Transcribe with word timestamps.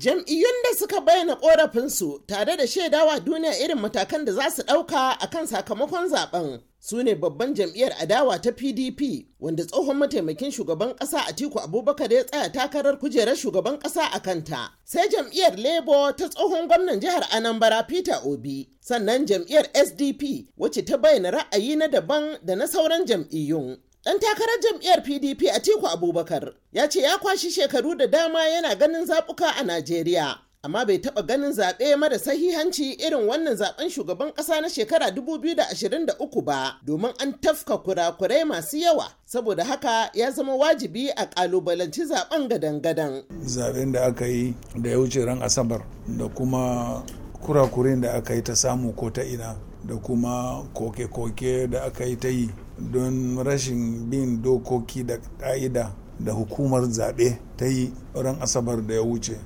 Jam'iyyun 0.00 0.62
da 0.64 0.76
suka 0.78 1.00
bayyana 1.06 1.34
korafinsu 1.38 2.22
tare 2.26 2.56
da 2.58 2.66
shaidawa 2.66 3.20
duniya 3.26 3.58
irin 3.58 3.78
matakan 3.78 4.24
da 4.26 4.32
za 4.32 4.50
su 4.50 4.62
ɗauka 4.62 5.16
a 5.20 5.26
kan 5.30 5.46
sakamakon 5.46 6.08
zaɓen 6.08 6.60
su 6.78 7.02
ne 7.02 7.14
babban 7.14 7.54
jam'iyyar 7.54 7.92
adawa 8.02 8.40
ta 8.42 8.50
PDP 8.52 9.26
wanda 9.40 9.64
tsohon 9.64 9.96
mataimakin 9.96 10.50
shugaban 10.50 10.94
ƙasa 10.96 11.20
Atiku 11.28 11.58
Abubakar 11.60 12.12
ya 12.12 12.24
tsaya 12.24 12.48
takarar 12.52 12.98
kujerar 12.98 13.36
shugaban 13.36 13.76
ƙasa 13.78 14.08
a 14.14 14.20
kanta. 14.20 14.70
Sai 14.84 15.08
jam'iyyar 15.08 15.58
Labour 15.58 16.16
ta 16.16 16.28
tsohon 16.28 16.66
gwamnan 16.68 17.00
jihar 17.00 17.22
Anambra 17.30 17.86
Peter 17.86 18.20
Obi, 18.24 18.70
sannan 18.80 19.26
jam'iyyar 19.26 19.68
SDP 19.74 20.48
wacce 20.56 20.82
ta 20.86 20.96
bayyana 20.96 21.30
ra'ayi 21.30 21.76
na 21.76 21.88
daban 21.88 22.38
da 22.42 22.54
na 22.54 22.64
sauran 22.66 23.04
jam'iyyun. 23.06 23.76
Ɗan 24.06 24.18
takarar 24.18 24.58
jam'iyyar 24.62 25.02
PDP 25.02 25.42
a 25.54 25.60
Tiku 25.60 25.86
Abubakar 25.86 26.52
ya 26.72 26.88
ce 26.88 27.00
ya 27.02 27.18
kwashi 27.18 27.50
shekaru 27.50 27.94
da 27.98 28.06
dama 28.06 28.38
yana 28.48 28.74
ganin 28.74 29.04
zaɓuka 29.06 29.60
a 29.60 29.62
Najeriya. 29.64 30.38
Amma 30.64 30.84
bai 30.86 30.98
taɓa 30.98 31.26
ganin 31.26 31.52
zaɓe 31.52 31.96
mara 31.98 32.18
sahihanci 32.18 32.96
irin 32.98 33.28
wannan 33.28 33.56
zaɓen 33.56 33.90
shugaban 33.90 34.32
ƙasa 34.34 34.60
na 34.62 34.68
shekara 34.68 35.10
2023 35.10 36.42
ba, 36.44 36.76
domin 36.86 37.12
an 37.20 37.32
tafka 37.42 37.76
kurakurai 37.84 38.44
masu 38.44 38.78
yawa. 38.78 39.04
Saboda 39.26 39.64
haka 39.64 40.10
ya 40.14 40.30
zama 40.30 40.56
wajibi 40.56 41.10
a 41.14 41.26
ƙalubalanci 41.26 42.08
zaɓen 42.08 42.48
gadan-gadan. 42.48 43.22
Zaɓen 43.44 43.92
da 43.92 44.06
aka 44.06 44.26
yi 44.26 44.54
da 44.80 44.90
ya 44.90 44.96
wuce 44.98 45.24
ran 45.26 45.40
Asabar 45.42 45.82
da 46.08 46.26
kuma 46.28 47.04
kurakurin 47.44 48.00
da 48.00 48.12
aka 48.16 48.34
yi 48.34 48.40
ta 48.42 48.52
samu 48.56 48.94
ko 48.96 49.10
ta 49.10 49.20
ina 49.22 49.56
da 49.84 49.96
kuma 49.96 50.62
koke-koke 50.74 51.66
da 51.70 51.82
aka 51.84 52.04
yi 52.04 52.16
ta 52.16 52.28
yi 52.28 52.50
don 52.92 53.36
rashin 53.44 54.10
bin 54.10 54.42
dokoki 54.42 55.04
da 55.06 55.18
ƙa'ida 55.38 55.92
da 56.18 56.32
hukumar 56.32 56.82
zaɓe 56.84 57.38
ta 57.56 57.66
yi 57.66 57.92
ran 58.14 58.36
asabar 58.40 58.86
da 58.86 58.94
ya 58.94 59.02
wuce. 59.02 59.36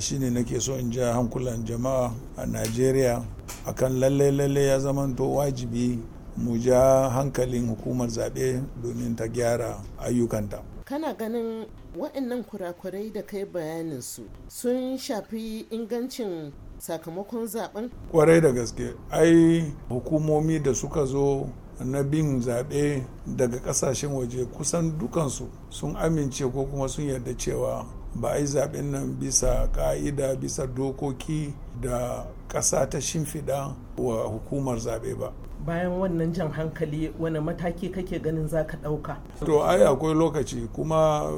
Shine 0.00 0.30
nake 0.30 0.60
so 0.60 0.74
in 0.76 0.90
ja 0.92 1.12
hankulan 1.12 1.64
jama'a 1.64 2.12
a 2.36 2.46
najeriya 2.46 3.22
akan 3.66 4.00
lalle-lalle 4.00 4.66
ya 4.66 4.78
zamanto 4.80 5.34
wajibi 5.34 5.98
mu 6.36 6.56
ja 6.58 7.08
hankalin 7.10 7.68
hukumar 7.68 8.08
zaɓe 8.08 8.62
domin 8.82 9.16
ta 9.16 9.26
gyara 9.28 9.78
ayyukanta. 9.98 10.62
Kana 10.84 11.14
ganin 11.14 11.66
waɗannan 11.96 12.44
kurakurai 12.44 13.10
da 13.12 13.22
kai 13.22 13.44
bayanin 13.44 14.02
su 14.02 14.22
sun 14.48 14.98
shafi 14.98 15.66
ingancin 15.70 16.52
sakamakon 16.80 17.46
zaɓen? 17.46 17.90
Kwarai 18.10 18.40
da 18.40 18.52
gaske. 18.52 18.94
Ai 19.10 19.72
hukumomi 19.88 20.58
da 20.58 20.74
suka 20.74 21.04
zo 21.06 21.46
na 21.84 22.02
bin 22.02 22.40
zaɓe 22.40 23.02
daga 23.26 23.58
ƙasashen 23.58 24.10
waje 24.12 24.44
kusan 24.44 24.98
dukansu 24.98 25.48
sun 25.70 25.94
amince 25.96 26.44
ko 26.52 26.64
kuma 26.64 26.88
sun 26.88 27.04
yarda 27.08 27.34
cewa 27.38 27.86
ba 28.14 28.28
a 28.32 28.38
yi 28.38 28.44
zaɓen 28.46 28.90
nan 28.90 29.16
bisa 29.20 29.68
ƙa'ida 29.72 30.36
bisa 30.36 30.66
dokoki 30.66 31.54
da 31.80 32.26
ƙasa 32.48 32.86
ta 32.90 32.98
shimfiɗa 33.00 33.74
wa 33.98 34.24
hukumar 34.28 34.76
zaɓe 34.78 35.18
ba. 35.18 35.32
Bayan 35.66 35.92
wannan 36.00 36.32
jan 36.34 36.50
hankali 36.52 37.12
wani 37.18 37.38
mataki 37.40 37.88
kake 37.92 38.18
ganin 38.22 38.48
za 38.48 38.64
ka 38.64 38.76
ɗauka? 38.76 39.16
To 39.46 39.62
ai 39.64 39.80
akwai 39.84 40.14
lokaci 40.14 40.68
kuma 40.72 41.30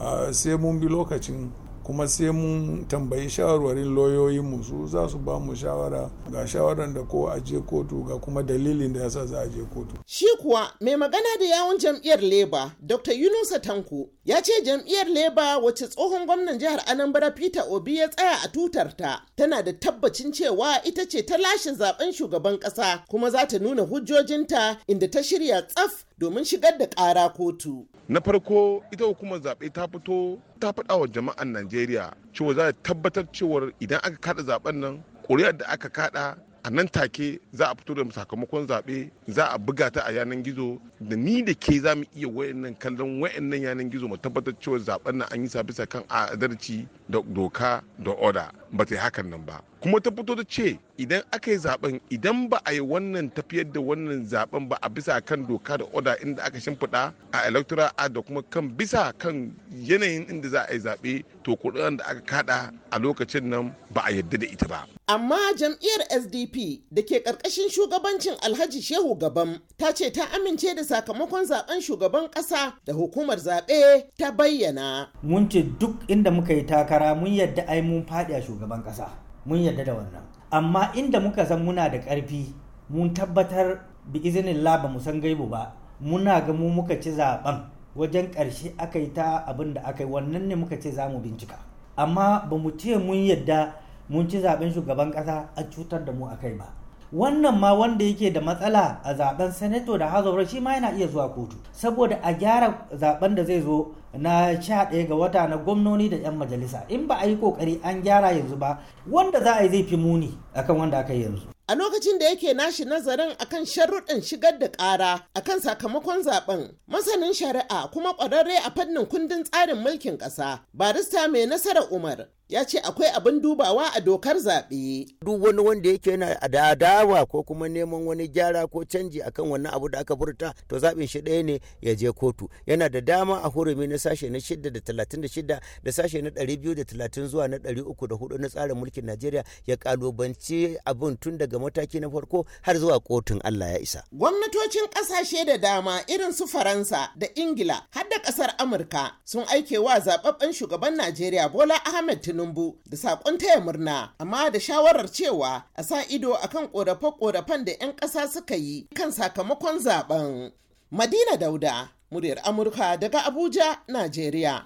uh, 0.00 0.30
sai 0.32 0.56
mun 0.56 0.80
bi 0.80 0.86
lokacin 0.88 1.50
kuma 1.84 2.08
sai 2.08 2.30
mun 2.30 2.84
tambayi 2.88 3.28
shawarwarin 3.30 3.94
lauyoyinmu 3.94 4.64
su 4.64 4.86
za 4.86 5.08
su 5.08 5.18
ba 5.18 5.38
mu 5.40 5.54
shawara 5.56 6.10
ga 6.32 6.46
shawaran 6.46 6.94
da 6.94 7.02
ko 7.02 7.28
a 7.28 7.40
je 7.40 7.60
kotu 7.60 8.02
ga 8.08 8.16
kuma 8.18 8.42
dalilin 8.42 8.92
da 8.92 9.00
yasa 9.00 9.26
za 9.26 9.40
a 9.40 9.46
je 9.48 9.62
kotu. 9.74 9.96
Shi 10.06 10.26
kuwa 10.42 10.70
mai 10.80 10.96
magana 10.96 11.28
da 11.38 11.44
yawon 11.44 11.78
jam'iyyar 11.78 12.20
Leba 12.20 12.70
Dr. 12.80 13.12
Yunusa 13.12 13.58
Tanko 13.60 14.08
ya 14.24 14.40
ce 14.42 14.52
jam'iyyar 14.64 15.06
Leba 15.08 15.58
wacce 15.58 15.88
tsohon 15.88 16.26
gwamnan 16.26 16.58
jihar 16.58 16.80
Anambra 16.86 17.30
Peter 17.30 17.64
Obi 17.70 17.96
ya 17.96 18.08
tsaya 18.08 18.38
a 18.44 18.48
tutarta 18.48 19.20
tana 19.36 19.62
da 19.62 19.72
tabbacin 19.72 20.32
cewa 20.32 20.80
ita 20.84 21.06
ce 21.06 21.22
ta 21.22 21.36
lashe 21.36 21.70
zaɓen 21.72 22.12
shugaban 22.12 22.58
kasa 22.58 23.04
kuma 23.08 23.30
za 23.30 23.46
ta 23.46 23.58
nuna 23.58 23.82
hujjojinta 23.82 24.76
inda 24.88 25.08
ta 25.10 25.20
shirya 25.22 25.62
tsaf 25.62 26.04
domin 26.18 26.44
shigar 26.44 26.78
da 26.78 26.86
ƙara 26.86 27.28
kotu. 27.36 27.86
na 28.08 28.20
farko 28.20 28.82
ita 28.92 29.04
hukumar 29.04 29.40
zaɓe 29.40 29.72
ta 29.72 29.86
fito 29.88 30.38
ta 30.60 30.72
faɗa 30.72 30.98
wa 31.00 31.06
jama'an 31.06 31.52
najeriya 31.52 32.12
cewa 32.32 32.54
za 32.54 32.72
ta 32.72 32.78
tabbatar 32.82 33.24
cewar 33.32 33.72
idan 33.80 33.98
aka 34.02 34.16
kada 34.20 34.42
zaɓen 34.42 34.74
nan 34.80 35.02
ƙuri'ar 35.28 35.56
da 35.58 35.66
aka 35.68 35.88
kada 35.88 36.36
a 36.64 36.70
nan 36.70 36.88
take 36.88 37.40
za 37.52 37.66
a 37.70 37.74
fito 37.74 37.94
da 37.94 38.02
sakamakon 38.12 38.66
zaɓe 38.66 39.10
za 39.28 39.46
a 39.52 39.58
buga 39.58 39.90
ta 39.90 40.00
a 40.06 40.12
yanan 40.12 40.42
gizo. 40.42 40.80
Da 41.00 41.16
ni 41.16 41.42
da 41.42 41.52
ke 41.54 41.78
za 41.80 41.94
mu 41.94 42.04
iya 42.16 42.26
wayannan 42.28 42.74
kallon 42.78 43.20
wayannan 43.20 43.60
yanan 43.62 43.90
gizo 43.90 44.08
mu 44.08 44.16
tabbatar 44.16 44.54
cewa 44.60 44.78
zaɓen 44.78 45.12
nan 45.18 45.28
an 45.30 45.42
yi 45.42 45.48
sa 45.48 45.62
bisa 45.62 45.86
kan 45.86 46.02
adalci 46.08 46.88
da 47.08 47.20
doka 47.20 47.82
da 47.98 48.10
oda. 48.12 48.50
Ba 48.74 48.84
ta 48.84 48.94
yi 48.94 49.00
hakan 49.00 49.30
nan 49.30 49.42
ba. 49.46 49.62
Kuma 49.80 50.00
ta 50.00 50.10
fito 50.10 50.34
da 50.34 50.42
ce 50.44 50.78
idan 50.98 51.22
aka 51.32 51.50
yi 51.50 51.58
zaɓen 51.58 52.00
idan 52.10 52.48
ba 52.48 52.58
a 52.64 52.72
yi 52.72 52.80
wannan 52.80 53.30
tafiyar 53.30 53.70
da 53.72 53.80
wannan 53.80 54.26
zaɓen 54.26 54.68
ba 54.68 54.76
a 54.82 54.88
bisa 54.88 55.20
kan 55.20 55.46
doka 55.46 55.78
da 55.78 55.84
oda 55.92 56.16
inda 56.22 56.42
aka 56.42 56.58
shimfiɗa 56.58 57.12
a 57.32 57.38
electoral 57.46 57.90
act 57.98 58.12
da 58.14 58.20
kuma 58.22 58.42
kan 58.42 58.68
bisa 58.76 59.12
kan 59.18 59.52
yanayin 59.70 60.26
inda 60.30 60.48
za 60.48 60.60
a 60.68 60.72
yi 60.74 60.80
zaɓe 60.80 61.24
to 61.44 61.52
kuɗin 61.56 61.96
da 61.98 62.04
aka 62.04 62.20
kada 62.20 62.72
a 62.90 62.98
lokacin 62.98 63.44
nan 63.44 63.74
ba 63.92 64.02
a 64.06 64.10
yarda 64.12 64.38
da 64.40 64.46
ita 64.46 64.66
ba. 64.68 64.86
Amma 65.06 65.36
jam'iyyar 65.58 66.08
sdp 66.22 66.80
da 66.90 67.02
ke 67.02 67.20
ƙarƙashin 67.20 67.68
shugabancin 67.68 68.40
alhaji 68.40 68.80
shehu 68.82 69.14
gabam 69.20 69.60
ta 69.76 69.92
ce 69.92 70.08
ta 70.10 70.24
amince 70.32 70.74
da 70.74 70.82
sakamakon 70.82 71.44
zaɓen 71.44 71.80
shugaban 71.84 72.30
ƙasa 72.32 72.72
da 72.86 72.92
hukumar 72.94 73.36
zaɓe 73.36 74.08
ta 74.18 74.32
bayyana. 74.32 75.08
Mun 75.22 75.44
ce 75.50 75.60
duk 75.62 76.08
inda 76.08 76.30
muka 76.32 76.54
yi 76.54 76.62
takara 76.64 77.14
mun 77.14 77.30
yadda 77.34 77.68
ai 77.68 77.82
mun 77.82 78.02
faɗi 78.06 78.32
a 78.32 78.40
shugaban 78.40 78.63
ƙasa. 78.82 79.08
Mun 79.46 79.58
yadda 79.62 79.84
da 79.84 79.92
wannan. 79.94 80.22
Amma 80.50 80.90
inda 80.94 81.20
muka 81.20 81.44
san 81.46 81.64
muna 81.64 81.88
da 81.90 81.98
ƙarfi 81.98 82.52
mun 82.90 83.12
tabbatar 83.14 83.78
bi 84.12 84.20
izinin 84.20 84.62
ba 84.64 84.88
mu 84.88 84.98
san 85.00 85.20
gaibu 85.20 85.48
ba. 85.48 85.72
Muna 86.00 86.40
ga 86.46 86.52
mu 86.52 86.68
muka 86.70 87.00
ci 87.00 87.10
zaɓen 87.10 87.60
wajen 87.96 88.30
ƙarshe 88.32 88.72
aka 88.78 88.98
yi 88.98 89.12
ta 89.12 89.44
abin 89.46 89.74
da 89.74 89.80
aka 89.84 90.02
yi 90.04 90.10
wannan 90.10 90.48
ne 90.48 90.54
muka 90.54 90.76
ce 90.80 90.90
za 90.90 91.08
mu 91.08 91.20
bincika. 91.20 91.56
Amma 91.96 92.46
ba 92.50 92.56
mu 92.56 92.70
ce 92.76 92.96
mun 92.98 93.16
yadda 93.16 93.72
mun 94.08 94.28
ci 94.28 94.38
zaɓen 94.40 94.72
shugaban 94.72 95.10
ƙasa 95.12 95.48
a 95.56 95.62
cutar 95.70 96.04
da 96.04 96.12
mu 96.12 96.26
a 96.26 96.36
kai 96.36 96.54
ba. 96.54 96.66
Wannan 97.14 97.58
ma 97.58 97.74
wanda 97.74 98.04
yake 98.04 98.30
da 98.30 98.40
matsala 98.40 99.00
a 99.04 99.14
zaɓen 99.14 99.52
sanato 99.52 99.98
da 99.98 100.08
hazaura 100.08 100.46
shi 100.48 100.60
ma 100.60 100.74
yana 100.74 100.92
iya 100.96 101.06
zuwa 101.06 101.28
kotu. 101.28 101.56
Saboda 101.72 102.18
a 102.22 102.32
gyara 102.34 102.86
zaɓen 102.92 103.34
da 103.34 103.44
zai 103.44 103.60
zo 103.60 103.94
na 104.18 104.60
sha 104.60 104.84
ɗaya 104.90 105.08
ga 105.08 105.14
wata 105.14 105.48
na 105.48 105.56
gwamnoni 105.56 106.08
da 106.10 106.16
'yan 106.16 106.36
majalisa. 106.36 106.84
In 106.88 107.06
ba 107.06 107.14
a 107.22 107.26
yi 107.26 107.36
ƙoƙari 107.36 107.80
an 107.84 108.02
gyara 108.02 108.32
yanzu 108.32 108.58
ba 108.58 108.78
wanda 109.10 109.40
za 109.42 109.54
a 109.58 109.62
yi 109.62 109.68
zai 109.70 109.82
fi 109.84 109.96
muni 109.96 110.34
akan 110.54 110.76
wanda 110.78 110.98
aka 110.98 111.14
yi 111.14 111.22
yanzu. 111.22 111.46
A 111.68 111.74
lokacin 111.74 112.18
da 112.18 112.26
yake 112.26 112.52
nashi 112.54 112.84
nazarin 112.84 113.30
akan 113.38 113.62
sharruɗin 113.64 114.20
shigar 114.22 114.58
da 114.58 114.66
ƙara 114.68 115.20
akan 115.34 115.60
sakamakon 115.60 116.22
zaɓen 116.24 116.74
masanin 116.90 117.32
shari'a 117.32 117.90
kuma 117.92 118.12
ƙwararre 118.14 118.58
a 118.66 118.70
fannin 118.70 119.06
kundin 119.06 119.44
tsarin 119.44 119.78
mulkin 119.82 120.18
ƙasa 120.18 120.60
barista 120.76 121.30
mai 121.30 121.46
nasarar 121.46 121.88
umar 121.92 122.26
ya 122.48 122.64
ce 122.64 122.78
akwai 122.78 123.08
abin 123.14 123.40
dubawa 123.40 123.90
a 123.94 124.00
dokar 124.00 124.36
zaɓe. 124.36 125.06
Duk 125.24 125.42
wani 125.42 125.60
wanda 125.60 125.88
yake 125.90 126.10
yana 126.10 126.48
da 126.50 126.66
adawa 126.68 127.26
ko 127.26 127.42
kuma 127.42 127.68
neman 127.68 128.04
wani 128.06 128.28
gyara 128.28 128.66
ko 128.66 128.84
canji 128.84 129.22
akan 129.22 129.48
wannan 129.50 129.72
abu 129.74 129.88
da 129.88 129.98
aka 130.00 130.16
furta 130.16 130.54
to 130.68 130.76
zaɓin 130.78 131.08
shi 131.08 131.20
ɗaya 131.20 131.42
ne 131.44 131.60
ya 131.80 131.94
je 131.94 132.12
kotu. 132.12 132.48
Yana 132.66 132.88
da 132.90 133.00
dama 133.00 133.40
a 133.42 133.48
hurumi 133.48 133.86
na 133.88 133.96
sashe 133.98 134.28
na 134.30 134.38
shida 134.40 134.70
da 134.70 134.80
talatin 134.80 135.20
da 135.22 135.28
shida 135.28 135.60
da 135.82 135.90
sashe 135.92 136.20
na 136.22 136.30
ɗari 136.30 136.56
biyu 136.60 136.74
da 136.74 136.84
talatin 136.84 137.26
zuwa 137.28 137.48
na 137.48 137.56
ɗari 137.56 137.80
uku 137.80 138.06
da 138.06 138.14
huɗu 138.16 138.38
na 138.38 138.48
tsarin 138.48 138.76
mulkin 138.76 139.04
Najeriya 139.04 139.44
ya 139.66 139.76
kalubanci 139.76 140.76
abin 140.84 141.16
tun 141.16 141.38
daga 141.38 141.58
mataki 141.58 142.00
na 142.00 142.08
farko 142.10 142.44
har 142.62 142.74
zuwa 142.78 143.00
kotun 143.00 143.40
Allah 143.44 143.72
ya 143.72 143.78
isa. 143.78 144.04
Gwamnatocin 144.12 144.86
ƙasashe 144.92 145.46
da 145.46 145.56
dama 145.58 146.00
irin 146.08 146.32
su 146.32 146.46
Faransa 146.46 147.08
da 147.16 147.26
Ingila 147.36 147.80
har 147.90 148.04
da 148.10 148.18
ƙasar 148.20 148.54
Amurka 148.58 149.12
sun 149.24 149.44
aike 149.48 149.78
wa 149.78 149.98
zaɓaɓɓen 149.98 150.52
shugaban 150.52 150.96
Najeriya 150.96 151.48
Bola 151.52 151.74
Ahmed 151.86 152.22
Tinubu 152.44 152.76
da 152.86 152.96
saƙon 152.96 153.38
taya 153.38 153.60
murna 153.60 154.10
amma 154.18 154.50
da 154.50 154.58
shawarar 154.60 155.08
cewa 155.10 155.64
a 155.76 155.82
sa 155.82 156.02
ido 156.08 156.34
akan 156.34 156.68
korafe-korafen 156.68 157.64
da 157.64 157.72
'yan 157.72 157.92
ƙasa 157.96 158.28
suka 158.28 158.54
yi 158.56 158.86
kan 158.94 159.10
sakamakon 159.12 159.78
zaɓen. 159.80 160.52
Madina 160.92 161.36
Dauda, 161.38 161.88
muryar 162.12 162.38
Amurka 162.44 162.96
daga 163.00 163.20
Abuja, 163.24 163.78
Najeriya. 163.88 164.62